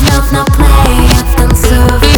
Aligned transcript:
Бережно 0.00 0.22
на 0.32 0.44
плея 0.44 1.36
танцует 1.36 2.11